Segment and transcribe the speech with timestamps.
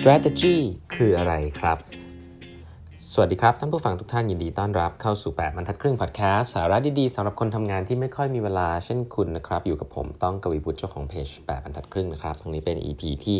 [0.00, 0.56] strategy
[0.94, 1.78] คืออะไรครับ
[3.12, 13.36] สวัสดีครับ ท่านผู้ฟังทุกท่านยินดีต้อนรับเข้าสู่ 8บรรทัดครึ่งพอดแคสต์สาระดีๆสำหรับคนทำงานที่ไม่ค่อยมีเวลาเช่นคุณนะครับ อยู่กับผมต้องกวีบุตรเจ้าของเพจ8บรรทัดครึ่งนะครับตรงนี้เป็น EP ที่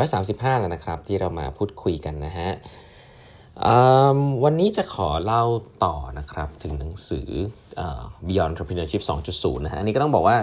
[0.00, 2.50] 735 แล้วนะครับ ที่เรามาพูดคุยกันนะฮะ
[4.44, 5.44] วันนี้จะขอเล่า
[5.84, 7.28] ต่อนะครับ ถึงหนังสือ
[8.26, 10.36] Beyond Entrepreneurship 2.0 นะฮะอันนี้ก็ต้องบอกว่า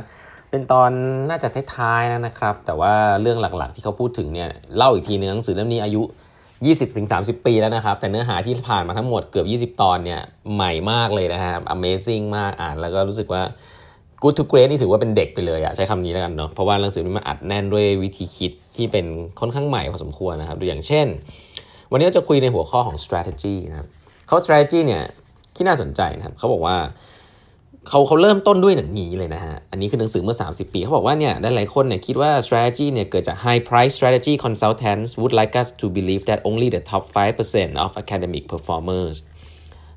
[0.49, 0.91] เป็นตอน
[1.29, 6.01] น่าจะท้ายๆแล้วนะครับ แต่ว่าเรื่องหลักๆที่เขาพูดถึงเนี่ยเล่าอีกทีนึงหนังสือเล่มนี้อายุ
[6.73, 10.21] 20-30 ปีแล้วนะครับ แต่เนื้อหาที่ผ่านมาทั้งหมดเกือบ 20 ตอนเนี่ย
[10.53, 13.41] ใหม่มากเลยนะฮะ Amazing มากอ่านแล้วก็รู้สึกว่า
[14.23, 19.05] Good to Great นี่ถือว่าเป็นเด็กไปเลยอะใช้คำนี้แล้วกันเนาะเพราะว่าหนังสือนี้มันอัดแน่นด้วยวิธีคิดที่เป็น
[19.39, 21.07] ค่อนข้างใหม่พอสมควรนะครับดูอย่างเช่น
[21.91, 23.87] วันนี้เราจะคุยในหัวข้อของ strategy นะครับ
[24.27, 25.03] เขา strategy เนี่ย
[25.55, 26.77] ที่น่าสนใจนะครับเขาบอกว่า
[27.87, 35.85] เขาเขาเริ่มต้นด้วยหนังนี้เลยนะฮะ อันนี้คือหนังสือเมื่อ 30 ปี เขาบอกว่าเนี่ยหลายคนเนี่ยคิดว่า strategy เนี่ยเกิดจาก high price strategy consultants would like us to
[35.97, 39.17] believe that only the top 5% of academic performers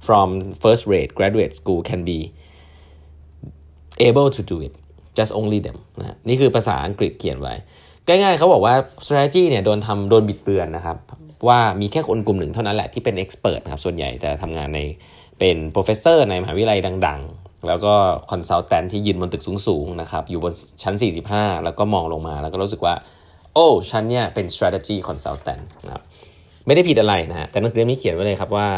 [0.07, 0.29] from
[0.63, 2.21] first rate graduate school can be
[4.09, 4.73] able to do it
[5.19, 7.55] just only them นะนี่คือภาษาอังกฤษเขียนไว้
[8.07, 8.75] ง่ายๆเขาบอกว่า
[9.07, 10.97] strategy เนี่ยโดนทำโดนบิดเบือนนะครับ
[11.49, 14.81] ว่ามีแค่คนกลุ่มหนึ่งเท่านั้นแหละที่เป็น expert นะครับ ส่วนใหญ่จะทำงานใน
[15.39, 17.23] เป็น professor ในมหาวิทยาลัยดัง
[17.67, 17.95] แล้วก็
[18.31, 20.95] คอนซัลแทนที่ยืนบนตึกสูงๆนะครับอยู่บนชั้น
[21.29, 22.95] 45 แล้วก็มองลงมาแล้วก็รู้สึกว่า
[23.55, 26.03] โอ้ฉันเนี่ยเป็น strategy consultant นะครับ
[26.67, 28.69] ไม่ได้ผิดอะไรนะฮะแต่หนังสือเล่มนี้เขียนไว้เลยครับว่า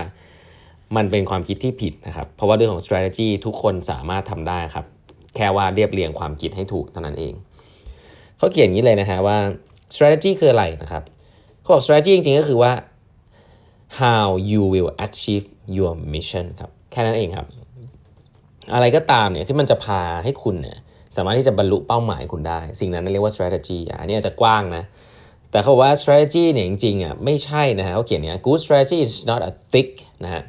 [0.97, 4.87] มันเป็นความคิดที่ผิดนะครับ เพราะว่าเรื่องของ strategy ทุกคนสามารถทำได้ครับ
[5.37, 7.33] แค่ว่าเรียบเรียงความคิดให้ถูกเท่านั้นเอง
[8.39, 9.37] เขาเขียนอย่างนี้เลยนะฮะว่า
[9.95, 11.03] strategy คืออะไรนะครับ
[11.61, 12.73] เขาบอก strategy จริงๆก็คือว่า
[14.01, 15.47] how you will achieve
[15.77, 17.47] your mission ครับแค่นั้นเองครับ
[18.73, 20.79] อะไรก็ตามเนี่ยที่มันจะพาให้คุณเนี่ย
[21.17, 24.85] สามารถที่จะบรรลุเป้าหมายคุณได้ สิ่งนั้นเรียกว่า strategy อันนี้อาจจะกว้างนะ
[25.51, 29.91] แต่เขาบอกว่า strategy เนี่ยจริงๆอะไม่ใช่นะฮะเขาเขียนเนี่ย good strategy is not a thick
[30.25, 30.43] นะฮะ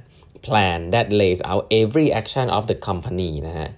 [0.45, 3.69] plan that lays out every action of the company นะฮะ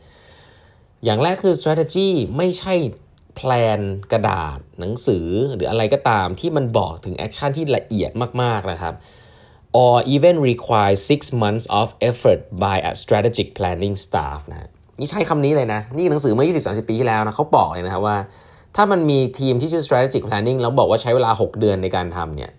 [1.04, 2.74] อย่างแรกคือ strategy ไม่ใช่
[3.36, 3.80] แพลน
[4.12, 8.12] กระดาษหนังสือหรืออะไรก็ตามที่มันบอกถึง action ที่ละเอียด
[8.42, 8.94] มากๆนะครับ
[9.82, 16.90] or even require six months of effort by a strategic planning staff นะนี่ใช้คำนี้เลยนะ นี่หนังสือเมื่อ 20-30
[16.90, 18.18] ปีที่แล้วนะเขาบอกเลยนะครับว่า
[18.76, 22.52] ถ้ามันมีทีมที่ชื่อ strategic planning แล้วบอกว่าใช้เวลา 6 เดือนในการทำเนี่ย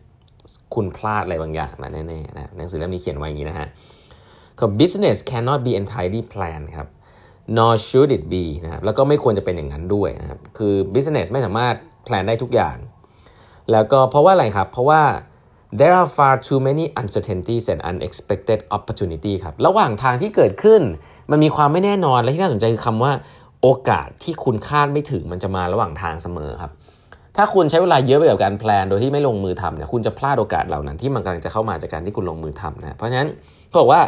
[0.75, 3.69] คุณพลาดอะไรบางอย่างนะแน่ๆนะหนังสือเล่มนี้เขียนไว้อย่างนี้นะฮะ
[4.81, 6.89] business cannot be entirely planned ครับ
[7.57, 11.75] nor should it be นะครับแล้วก็ไม่ควรจะเป็นอย่างนั้นด้วยนะครับคือ business ไม่สามารถ
[12.05, 12.77] แพลนได้ทุกอย่าง
[13.73, 15.03] แล้วก็เพราะว่าอะไรครับ เพราะว่า
[15.81, 20.83] there are far too many uncertainties and unexpected opportunity ครับ ระหว่างทางที่เกิดขึ้น
[21.31, 23.13] มันมีความไม่แน่นอน และที่น่าสนใจคือคำว่า
[23.63, 26.73] โอกาสที่คุณคาดไม่ถึงมันจะมาระหว่างทางเสมอครับ
[27.37, 33.29] ถ้าคุณใช้เวลาเยอะไปกับการแพลนโดยที่ไม่ลงมือทำเนี่ย คุณจะพลาดโอกาสเหล่านั้นที่มันกำลังจะเข้ามาจากการที่คุณลงมือทำนะ เพราะฉะนั้น
[33.69, 34.03] เขาบอกว่า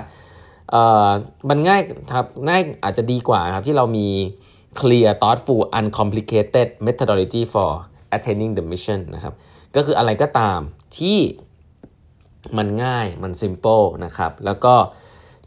[1.48, 1.81] มันง่าย
[2.15, 4.09] ครับ ง่ายอาจจะดีกว่าครับที่เรามี
[4.81, 7.71] clear thoughtful uncomplicated methodology for
[8.16, 9.34] attaining the mission นะครับ
[9.77, 10.59] ก็คืออะไรก็ตาม
[10.98, 11.19] ที่
[12.56, 14.74] มันง่ายมัน simple นะครับแล้วก็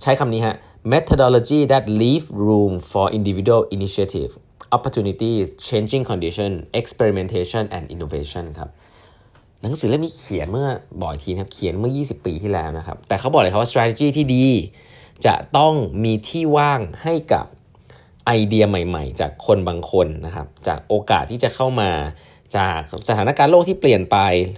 [0.01, 0.55] ใช้คำนี้ฮะ
[0.93, 4.31] methodology that leave room for individual initiative
[4.75, 6.51] opportunities changing condition
[6.81, 8.69] experimentation and innovation ครับ
[9.61, 10.67] หนังสือเล่มนี้เขียนเมื่อ
[11.01, 14.47] บ่อยทีนะครับเขียนเมื่อ 20 ปีที่แล้วนะครับ แต่เขาบอกเลยครับว่า strategy ที่ดี
[15.25, 17.45] จะต้องมีที่ว่างให้กับ
[18.27, 21.89] ไอเดียใหม่ ๆ จากคนบางคนนะครับ จากโอกาสที่จะเข้ามา
[22.57, 24.17] จากสถานการณ์โลกที่เปลี่ยนไป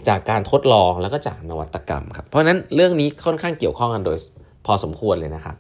[0.10, 4.18] จากการทดลองแล้วก็จากนวัตกรรมครับเพราะฉะนั้นเรื่องนี้ค่อนข้างเกี่ยวข้องกันโดย
[4.66, 5.56] พอสมควรเลยนะครับ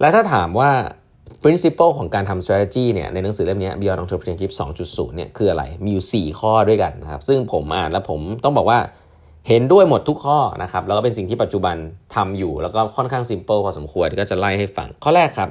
[0.00, 0.70] และถ้าถามว่า
[1.42, 4.52] principle ของการทำ strategy เนี่ยในหนังสือเล่มนี้ Beyond Entrepreneurship
[4.84, 8.78] 2.0 เนี่ยคืออะไรมีอยู่ 4 ข้อด้วยกันนะครับซึ่งผมอ่านแล้วผมต้องบอกว่า
[9.48, 11.76] เห็นด้วยหมดทุกข้อนะครับแล้วก็เป็นสิ่งที่ปัจจุบัน
[12.14, 15.50] ทำอยู่ แล้วก็ค่อนข้าง simple พอสมควรก็จะไล่ให้ฟัง ข้อแรกครับ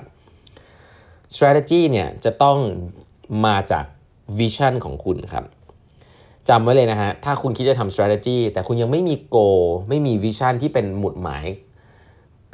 [1.36, 2.58] strategy เนี่ยจะต้อง
[3.46, 3.86] มาจาก
[4.40, 5.46] vision ของคุณครับ
[6.50, 11.46] จำไว้เลยนะฮะ ถ้าคุณคิดจะทำ strategy แต่คุณยังไม่มี goal ไม่มี vision ที่เป็นหมุดหมาย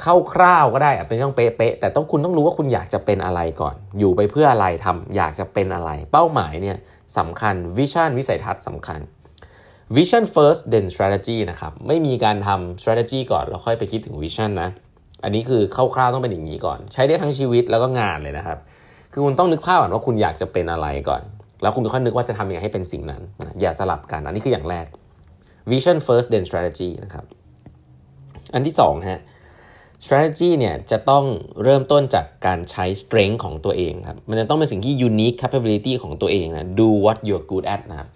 [0.02, 6.76] เข้าคร่าวก็ได้เป็นต้องเป๊ะๆแต่ต้องคุณต้องรู้ว่าคุณอยากจะเป็นอะไรก่อน อยู่ไปเพื่ออะไรทำอยากจะเป็นอะไร เป้าหมายเนี่ย
[7.18, 9.00] สำคัญ vision วิสัยทัศน์สำคัญ
[9.96, 14.70] vision first then strategy นะครับ ไม่มีการทำ strategy ก่อน แล้วค่อยไปคิดถึง vision นะ
[15.24, 15.62] อันนี้คือ
[15.94, 18.58] คร่าวๆต้องเป็นอย่างนี้ก่อน ใช้ได้ทั้งชีวิตแล้วก็งานเลยนะครับ
[19.12, 21.22] คือคุณต้องนึกภาพก่อนว่าคุณอยากจะเป็นอะไรก่อน
[21.62, 23.22] แล้วคุณค่อยนึกว่าจะทำยังไงให้เป็นสิ่งนั้น
[23.60, 24.86] อย่าสลับกันอันนี้คืออย่างแรก
[25.70, 27.24] vision first then strategy นะครับ
[28.54, 29.22] อันที่2ฮะ
[30.04, 31.24] strategy เนี่ยจะต้อง
[31.62, 38.08] เริ่มต้นจากการใช้ strength ของตัวเองครับ มันจะต้องเป็นสิ่งที่ unique capability ของตัวเองนะ do what you're good at นะครับ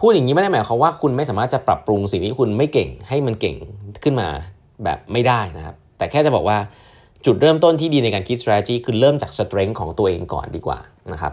[0.00, 3.56] พูดอย่างนี้ไม่ได้หมายความว่าคุณไม่สามารถจะปรับปรุงสิ่งที่คุณไม่เก่งให้มันเก่ง
[4.04, 4.28] ขึ้นมา
[4.84, 6.58] แบบไม่ได้นะครับ แต่แค่จะบอกว่า
[7.26, 10.78] จุดเริ่มต้นที่ดีในการคิด strategy คือเริ่มจาก strength ของตัวเองก่อนดีกว่า
[11.12, 11.32] นะครับ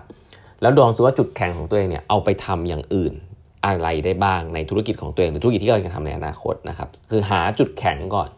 [0.61, 3.13] แล้วดองซิว่าจุดแข็งของตัวเองเนี่ยเอาไปทำอย่างอื่น
[3.65, 8.29] อะไรได้บ้างในธุรกิจของตัวเองหรือธุรกิจที่เราจะทำในอนาคตนะครับคือหาจุดแข็งก่อน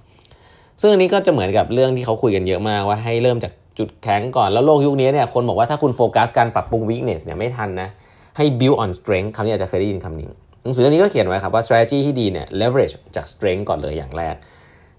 [0.82, 7.90] ซึ่งอันนี้ก็จะเหมือนกับเรื่องที่เขาคุยกันเยอะมากว่าให้เริ่มจากจุดแข็งก่อนแล้วโลกยุคนี้เนี่ยคนบอกว่าถ้าคุณโฟกัสการปรับปรุง weakness เนี่ยไม่ทันนะ
[8.38, 10.30] ให้ build on strength คำนี้อาจจะเคยได้ยินคำนี้
[10.64, 14.36] หนังสือเล่มนี้ก็เขียนไว้ครับว่า strategy ที่ดีเนี่ย leverage จาก strength ก่อนเลยอย่างแรก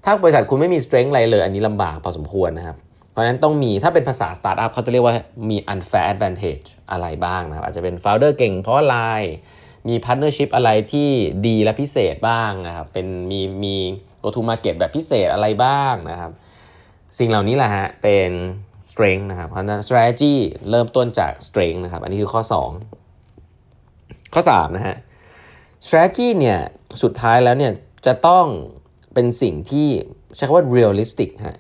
[0.05, 2.77] ถ้าบริษัทคุณไม่มี strength อะไรเลย อันนี้ลำบากพอสมควรนะครับ
[3.13, 5.15] เพราะนั้นต้องมีถ้าเป็นภาษา startup เขาจะเรียกว่า
[5.51, 8.99] มี unfair advantage อะไรบ้างนะครับอาจจะเป็น founder เก่งเพราะอะไร
[9.89, 11.09] มี partnership อะไรที่
[11.47, 13.77] ดีและพิเศษบ้างนะครับเป็นมีมี
[14.23, 16.33] go to market แบบพิเศษอะไรบ้างนะครับ
[17.19, 18.31] สิ่งเหล่านี้แหละฮะเป็น
[18.89, 20.35] strength นะครับเพราะฉะนั้น strategy
[20.71, 22.43] เริ่มต้นจาก strength นะครับอันนี้คือข้อ
[23.19, 24.97] 2 ข้อ 3 นะฮะ
[25.87, 26.59] strategy เนี่ย
[27.03, 27.73] สุดท้ายแล้วเนี่ย
[28.07, 28.47] จะต้อง
[29.15, 29.89] เป็นสิ่งที่
[30.37, 31.59] ใช้คำว่า realistic ฮะ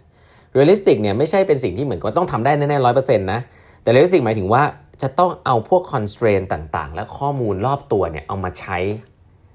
[0.56, 3.40] realistic เนี่ยไม่ใช่เป็นสิ่งที่เหมือนกับต้องทำได้แน่ๆร้อยเปอร์เซ็นต์นะ
[3.82, 4.62] แต่ realistic หมายถึงว่า
[5.02, 8.78] จะต้องเอาพวก constraint ต่างๆ และข้อมูลรอบตัวเนี่ยเอามาใช้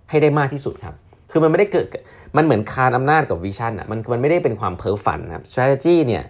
[0.09, 0.95] ให้ได้มากที่สุดครับ
[1.31, 1.85] คือมันไม่ได้เกิด
[2.37, 6.23] มันเหมือนคานอำนาจกับวิชั่นอะ มันมันไม่ได้เป็นความเพ้อฝันครับ strategy เนี่ย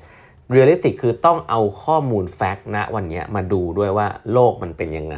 [0.56, 5.18] realistic คือต้องเอาข้อมูลแฟกต์ณวันนี้มาดูด้วยว่าโลกมันเป็นยังไง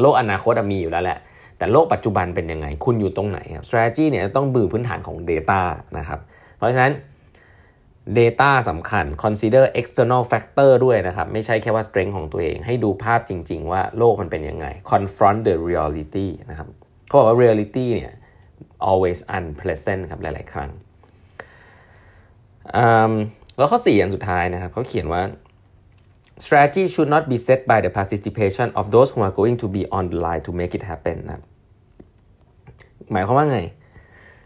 [0.00, 1.18] โลกอนาคตมีอยู่แล้วแหละ
[1.58, 5.60] แต่โลกปัจจุบันเป็นยังไง คุณอยู่ตรงไหนครับ strategy เนี่ยต้องบือพื้นฐานของ data
[5.98, 6.18] นะครับ
[6.58, 6.92] เพราะฉะนั้น
[8.18, 16.28] Data สำคัญ consider external factor ด้วยนะครับ ไม่ใช่แค่ว่า strength ของตัวเอง ให้ดูภาพจริง ๆ ว่าโลกมันเป็นยังไง confront the reality
[16.50, 16.68] นะครับ
[17.06, 18.12] เขาบอกว่า reality เนี่ย
[18.90, 20.70] always unpleasant ครับหลาย ๆ ครั้ง
[23.58, 25.22] แล้วข้อ4อันสุดท้ายนะครับเขาเขียนว่า
[26.44, 29.82] strategy should not be set by the participation of those who are going to be
[29.96, 31.42] on the line to make it happen นะ
[33.12, 33.58] หมายความว่าไง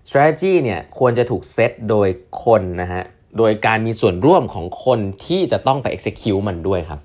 [0.08, 2.08] strategy เนี่ยควรจะถูกเซตโดย
[2.44, 3.05] คนนะฮะ
[3.38, 7.00] โดยการมีส่วนร่วมของคนที่จะต้องไป execute มันด้วยครับ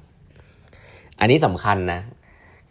[1.20, 2.02] อันนี้สำคัญนะ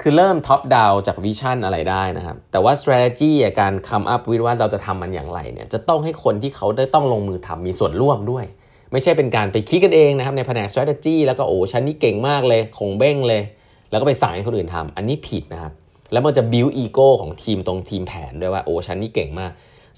[0.00, 3.31] คือเริ่ม top down จากวิชั่นอะไรได้นะครับ แต่ว่า strategy
[3.61, 8.44] การ come up with ว่าเราจะทำมันอย่างไรเนี่ย จะต้องให้คนที่เขาได้ต้องลงมือทำมีส่วนร่วมด้วย
[8.93, 13.43] ไม่ใช่เป็นการไปคิดกันเองนะครับ ในแผนก strategy แล้วก็โอ้ฉันนี่เก่งมากเลยขงเบ้งเลย
[13.91, 15.73] แล้วก็ไปสั่งให้คนอื่นทำอันนี้ผิดนะครับ
[16.12, 19.50] แล้วมันจะ build ego ของทีมตรงทีมแผนด้วยว่าโอ้ฉันนี่เก่งมาก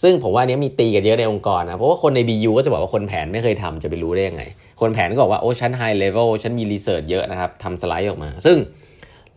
[0.02, 4.43] ซึ่งผมว่านี้มีตีกันเยอะในองค์กรนะเพราะว่าคนใน BU ก็จะบอกว่าคนแผนไม่เคยทำจะไปรู้ได้ยังไง
[4.81, 8.56] คนแผนก็บอกว่าโอ้ฉัน high level ฉันมี research เยอะนะครับทำสไลด์ออกมา ซึ่ง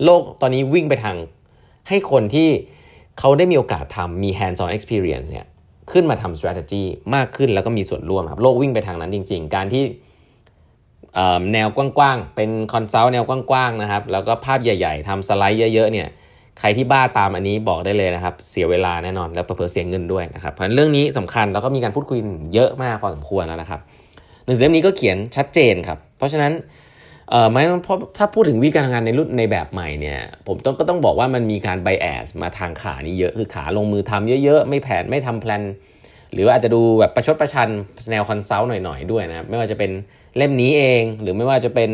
[0.04, 1.18] โลกตอนนี้วิ่งไปทาง
[1.90, 2.50] ให้คนที่
[3.20, 5.46] เขาได้มีโอกาสทำมี hands on experience เนี่ย
[5.92, 6.84] ขึ้นมาทำ strategy
[7.16, 9.84] มากขึ้นแล้วก็มีส่วนร่วมครับ โลกวิ่งไปทางนั้นจริง ๆ การที่
[11.54, 16.08] แนวกว้างๆ เป็น consult แนวกว้างๆ นะครับ แล้วก็ภาพใหญ่ ๆ ทำสไลด์เยอะ ๆ เนี่ย
[16.60, 22.20] ใครที่บ้าตามอันนี้บอกได้เลยนะครับ เสียเวลาแน่นอนแล้วเพิ่มเสียเงินด้วยนะครับเพราะเรื่องนี้สำคัญแล้วก็มีการพูดคุย
[22.54, 23.80] เยอะมากพอสมควรแล้วนะครับ
[24.46, 26.52] หนังสือเล่มนี้ก็เขียนชัดเจนครับเพราะฉะนั้น
[27.30, 35.64] เอ่อไม่เพราะถ้าพูดถึงวิธีการทำงานในรุ่นในแบบใหม่เนี่ยผมต้องก็ต้องบอกว่ามันมีการ bias มาทางขานี้เยอะคือขาลงมือทำเยอะๆ ไม่แผนไม่ทำ plan
[36.34, 37.70] หรือว่าอาจจะดูแบบประชดประชัน
[38.12, 39.92] แนว consult หน่อยๆด้วยนะไม่ว่าจะเป็น
[40.38, 41.90] เล่มนี้เอง หรือไม่ว่าจะเป็น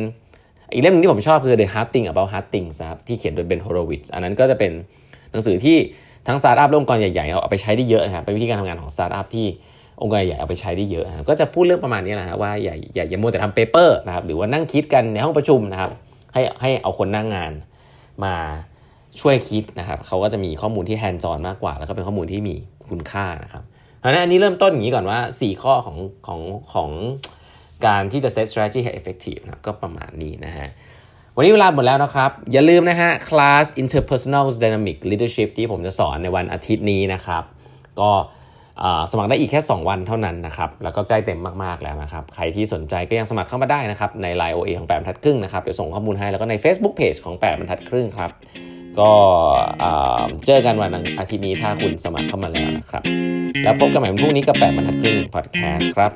[0.73, 4.71] อีกเล่มนึงที่ผมชอบคือ The Hard Thing About Hard Things ครับที่เขียนโดย Ben Horowitz อันนั้นก็จะเป็น
[5.31, 5.77] หนังสือที่
[6.27, 9.45] ทั้งสตาร์ทอัพและองค์กรใหญ่ๆเอาไปใช้ได้เยอะนะครับเป็นวิธีการทำงานของสตาร์ทอัพที่
[10.01, 15.91] องค์กรใหญ่เอาไปใช้ได้เยอะนะก็จะพูดเรื่องประมาณนี้แหละฮะว่าอย่าอย่าอย่ามัวแต่ทำ paper นะครับหรือว่านั่งคิดกันในห้องประชุมนะครับ
[16.33, 17.51] ให้ให้เอาคนหน้างาน
[18.23, 18.35] มา
[19.19, 22.55] ช่วยคิดนะครับเขาก็จะมีข้อมูลที่ hands on มากกว่า แล้วก็เป็นข้อมูลที่มี
[22.89, 23.63] คุณค่านะครับ
[23.99, 26.39] เพราะฉะนั้นอันนี้เริ่มต้นอย่างนี้ก่อนว่า 4 ข้อของของ
[26.73, 26.89] ของ
[27.85, 30.67] การที่จะ set strategy ให้ effective นะก็ประมาณนี้นะฮะ
[31.35, 37.43] วันนี้เวลาหมดแล้วนะครับ อย่าลืมนะฮะคลาส interpersonal dynamic leadership ที่ผมจะสอนในวันอาทิตย์นี้นะครับ
[38.01, 38.11] ก็
[39.11, 48.31] สมัครได้อีกแค่ 2 วันเท่านั้นนะครับ แล้วก็ใกล้เต็มมาก ๆ แล้วนะครับ ใครที่สนใจก็ยังสมัครเข้ามาได้นะครับ ใน Line OA ของแปดบรรทัดครึ่งนะครับ เดี๋ยวส่งข้อมูลให้ แล้วก็ใน Facebook Page ของแปดบรรทัดครึ่งครับ
[48.99, 49.11] ก็
[50.45, 53.03] เจอกันวันอาทิตย์นี้ถ้าคุณสมัครเข้ามาแล้วนะครับ
[53.63, 56.11] แล้วพบกันใหม่วันพรุ่งนี้กับแปดบรรทัดครึ่งพอดแคสต์ครับ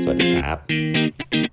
[0.00, 1.47] สวัสดีครับ